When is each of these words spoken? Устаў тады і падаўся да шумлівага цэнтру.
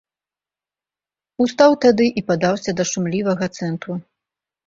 Устаў 1.43 1.71
тады 1.83 2.07
і 2.21 2.25
падаўся 2.31 2.71
да 2.79 2.83
шумлівага 2.93 3.45
цэнтру. 3.59 3.93